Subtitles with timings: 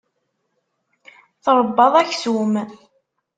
[1.43, 2.53] Tṛebbaḍ aksum.